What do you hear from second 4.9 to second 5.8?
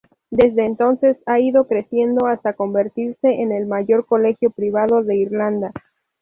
de Irlanda.